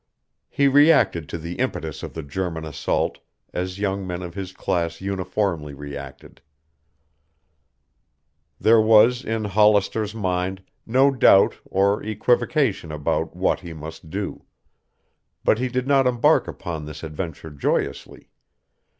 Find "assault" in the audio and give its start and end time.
2.65-3.19